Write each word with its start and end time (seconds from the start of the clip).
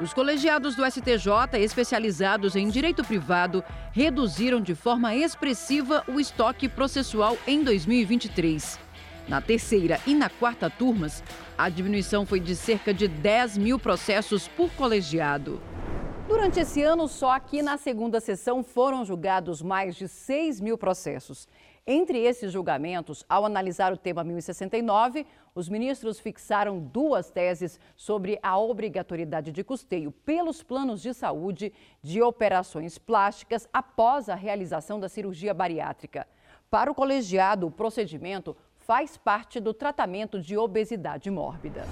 Os 0.00 0.12
colegiados 0.12 0.74
do 0.74 0.84
STJ, 0.84 1.56
especializados 1.60 2.56
em 2.56 2.68
direito 2.68 3.04
privado, 3.04 3.62
reduziram 3.92 4.60
de 4.60 4.74
forma 4.74 5.14
expressiva 5.14 6.02
o 6.08 6.18
estoque 6.18 6.68
processual 6.68 7.38
em 7.46 7.62
2023. 7.62 8.80
Na 9.28 9.40
terceira 9.40 10.00
e 10.04 10.12
na 10.12 10.28
quarta 10.28 10.68
turmas, 10.68 11.22
a 11.56 11.68
diminuição 11.68 12.26
foi 12.26 12.40
de 12.40 12.56
cerca 12.56 12.92
de 12.92 13.06
10 13.06 13.56
mil 13.56 13.78
processos 13.78 14.48
por 14.48 14.68
colegiado. 14.72 15.62
Durante 16.26 16.58
esse 16.58 16.82
ano, 16.82 17.06
só 17.06 17.30
aqui 17.30 17.62
na 17.62 17.76
segunda 17.76 18.18
sessão 18.18 18.64
foram 18.64 19.04
julgados 19.04 19.62
mais 19.62 19.94
de 19.94 20.08
6 20.08 20.60
mil 20.60 20.76
processos. 20.76 21.46
Entre 21.86 22.18
esses 22.18 22.50
julgamentos, 22.50 23.26
ao 23.28 23.44
analisar 23.44 23.92
o 23.92 23.96
tema 23.98 24.24
1069, 24.24 25.26
os 25.54 25.68
ministros 25.68 26.18
fixaram 26.18 26.80
duas 26.80 27.30
teses 27.30 27.78
sobre 27.94 28.38
a 28.42 28.58
obrigatoriedade 28.58 29.52
de 29.52 29.62
custeio 29.62 30.10
pelos 30.10 30.62
planos 30.62 31.02
de 31.02 31.12
saúde 31.12 31.74
de 32.02 32.22
operações 32.22 32.96
plásticas 32.96 33.68
após 33.70 34.30
a 34.30 34.34
realização 34.34 34.98
da 34.98 35.10
cirurgia 35.10 35.52
bariátrica. 35.52 36.26
Para 36.70 36.90
o 36.90 36.94
colegiado, 36.94 37.66
o 37.66 37.70
procedimento 37.70 38.56
faz 38.78 39.18
parte 39.18 39.60
do 39.60 39.74
tratamento 39.74 40.40
de 40.40 40.56
obesidade 40.56 41.30
mórbida. 41.30 41.84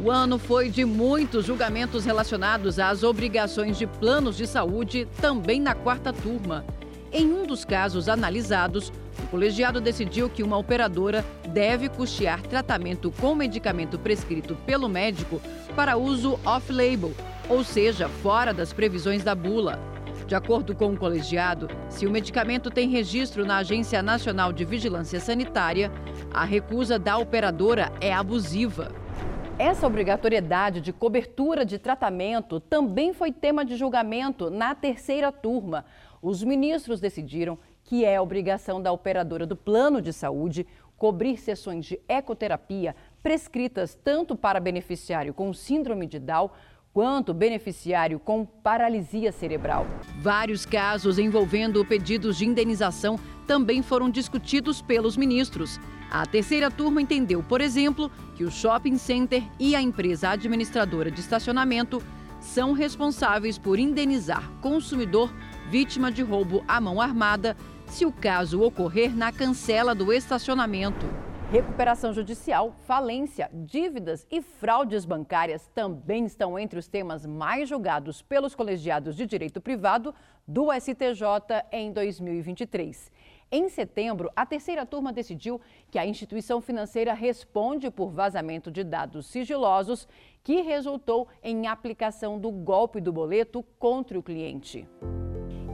O 0.00 0.08
ano 0.08 0.38
foi 0.38 0.70
de 0.70 0.84
muitos 0.84 1.46
julgamentos 1.46 2.04
relacionados 2.04 2.78
às 2.78 3.02
obrigações 3.02 3.76
de 3.76 3.88
planos 3.88 4.36
de 4.36 4.46
saúde, 4.46 5.08
também 5.20 5.60
na 5.60 5.74
quarta 5.74 6.12
turma. 6.12 6.64
Em 7.12 7.32
um 7.32 7.46
dos 7.46 7.64
casos 7.64 8.08
analisados, 8.08 8.92
o 9.22 9.26
colegiado 9.28 9.80
decidiu 9.80 10.28
que 10.28 10.42
uma 10.42 10.58
operadora 10.58 11.24
deve 11.48 11.88
custear 11.88 12.42
tratamento 12.42 13.12
com 13.20 13.34
medicamento 13.34 13.98
prescrito 13.98 14.56
pelo 14.66 14.88
médico 14.88 15.40
para 15.74 15.96
uso 15.96 16.38
off-label, 16.44 17.12
ou 17.48 17.62
seja, 17.64 18.08
fora 18.08 18.52
das 18.52 18.72
previsões 18.72 19.22
da 19.22 19.34
bula. 19.34 19.80
De 20.26 20.34
acordo 20.34 20.74
com 20.74 20.92
o 20.92 20.96
colegiado, 20.96 21.68
se 21.88 22.04
o 22.04 22.10
medicamento 22.10 22.68
tem 22.68 22.88
registro 22.88 23.46
na 23.46 23.58
Agência 23.58 24.02
Nacional 24.02 24.52
de 24.52 24.64
Vigilância 24.64 25.20
Sanitária, 25.20 25.92
a 26.34 26.44
recusa 26.44 26.98
da 26.98 27.16
operadora 27.16 27.92
é 28.00 28.12
abusiva. 28.12 29.05
Essa 29.58 29.86
obrigatoriedade 29.86 30.82
de 30.82 30.92
cobertura 30.92 31.64
de 31.64 31.78
tratamento 31.78 32.60
também 32.60 33.14
foi 33.14 33.32
tema 33.32 33.64
de 33.64 33.74
julgamento 33.74 34.50
na 34.50 34.74
terceira 34.74 35.32
turma. 35.32 35.86
Os 36.20 36.44
ministros 36.44 37.00
decidiram 37.00 37.58
que 37.82 38.04
é 38.04 38.20
obrigação 38.20 38.82
da 38.82 38.92
operadora 38.92 39.46
do 39.46 39.56
plano 39.56 40.02
de 40.02 40.12
saúde 40.12 40.66
cobrir 40.98 41.38
sessões 41.38 41.86
de 41.86 41.98
ecoterapia 42.06 42.94
prescritas 43.22 43.94
tanto 43.94 44.36
para 44.36 44.60
beneficiário 44.60 45.32
com 45.32 45.54
síndrome 45.54 46.06
de 46.06 46.18
Down 46.18 46.50
quanto 46.96 47.34
beneficiário 47.34 48.18
com 48.18 48.46
paralisia 48.46 49.30
cerebral. 49.30 49.86
Vários 50.18 50.64
casos 50.64 51.18
envolvendo 51.18 51.84
pedidos 51.84 52.38
de 52.38 52.46
indenização 52.46 53.20
também 53.46 53.82
foram 53.82 54.08
discutidos 54.08 54.80
pelos 54.80 55.14
ministros. 55.14 55.78
A 56.10 56.24
terceira 56.24 56.70
turma 56.70 57.02
entendeu, 57.02 57.42
por 57.42 57.60
exemplo, 57.60 58.10
que 58.34 58.44
o 58.44 58.50
shopping 58.50 58.96
center 58.96 59.42
e 59.60 59.76
a 59.76 59.82
empresa 59.82 60.30
administradora 60.30 61.10
de 61.10 61.20
estacionamento 61.20 62.02
são 62.40 62.72
responsáveis 62.72 63.58
por 63.58 63.78
indenizar 63.78 64.50
consumidor 64.62 65.30
vítima 65.68 66.10
de 66.10 66.22
roubo 66.22 66.64
à 66.66 66.80
mão 66.80 66.98
armada 66.98 67.58
se 67.88 68.06
o 68.06 68.10
caso 68.10 68.62
ocorrer 68.62 69.14
na 69.14 69.30
cancela 69.30 69.94
do 69.94 70.10
estacionamento. 70.10 71.25
Recuperação 71.48 72.12
judicial, 72.12 72.74
falência, 72.88 73.48
dívidas 73.54 74.26
e 74.28 74.42
fraudes 74.42 75.04
bancárias 75.04 75.70
também 75.72 76.24
estão 76.24 76.58
entre 76.58 76.76
os 76.76 76.88
temas 76.88 77.24
mais 77.24 77.68
julgados 77.68 78.20
pelos 78.20 78.52
colegiados 78.52 79.14
de 79.14 79.24
direito 79.26 79.60
privado 79.60 80.12
do 80.44 80.72
STJ 80.72 81.22
em 81.70 81.92
2023. 81.92 83.12
Em 83.52 83.68
setembro, 83.68 84.28
a 84.34 84.44
terceira 84.44 84.84
turma 84.84 85.12
decidiu 85.12 85.60
que 85.88 86.00
a 86.00 86.06
instituição 86.06 86.60
financeira 86.60 87.14
responde 87.14 87.92
por 87.92 88.10
vazamento 88.10 88.68
de 88.68 88.82
dados 88.82 89.26
sigilosos 89.26 90.08
que 90.42 90.62
resultou 90.62 91.28
em 91.44 91.68
aplicação 91.68 92.40
do 92.40 92.50
golpe 92.50 93.00
do 93.00 93.12
boleto 93.12 93.62
contra 93.78 94.18
o 94.18 94.22
cliente. 94.22 94.84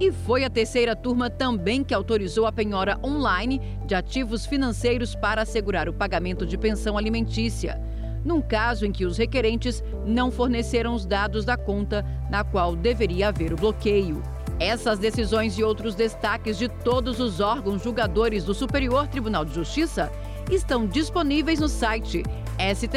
E 0.00 0.10
foi 0.10 0.44
a 0.44 0.50
terceira 0.50 0.96
turma 0.96 1.28
também 1.28 1.84
que 1.84 1.92
autorizou 1.92 2.46
a 2.46 2.52
penhora 2.52 2.98
online 3.04 3.60
de 3.84 3.94
ativos 3.94 4.46
financeiros 4.46 5.14
para 5.14 5.42
assegurar 5.42 5.90
o 5.90 5.92
pagamento 5.92 6.46
de 6.46 6.56
pensão 6.56 6.96
alimentícia, 6.96 7.78
num 8.24 8.40
caso 8.40 8.86
em 8.86 8.92
que 8.92 9.04
os 9.04 9.18
requerentes 9.18 9.84
não 10.06 10.30
forneceram 10.30 10.94
os 10.94 11.04
dados 11.04 11.44
da 11.44 11.58
conta 11.58 12.02
na 12.30 12.42
qual 12.42 12.74
deveria 12.74 13.28
haver 13.28 13.52
o 13.52 13.56
bloqueio. 13.56 14.22
Essas 14.58 14.98
decisões 14.98 15.58
e 15.58 15.62
outros 15.62 15.94
destaques 15.94 16.56
de 16.56 16.68
todos 16.68 17.20
os 17.20 17.38
órgãos 17.38 17.82
julgadores 17.82 18.42
do 18.42 18.54
Superior 18.54 19.06
Tribunal 19.06 19.44
de 19.44 19.54
Justiça 19.54 20.10
estão 20.50 20.86
disponíveis 20.86 21.60
no 21.60 21.68
site 21.68 22.22
stj.jus.br. 22.58 22.90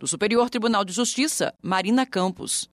Do 0.00 0.08
Superior 0.08 0.48
Tribunal 0.48 0.82
de 0.82 0.94
Justiça, 0.94 1.52
Marina 1.62 2.06
Campos. 2.06 2.66